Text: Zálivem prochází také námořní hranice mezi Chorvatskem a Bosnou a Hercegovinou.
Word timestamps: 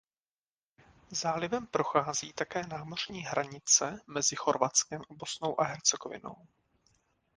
Zálivem 1.11 1.67
prochází 1.67 2.33
také 2.33 2.67
námořní 2.67 3.21
hranice 3.21 3.99
mezi 4.07 4.35
Chorvatskem 4.35 5.01
a 5.01 5.13
Bosnou 5.13 5.61
a 5.61 5.63
Hercegovinou. 5.63 6.35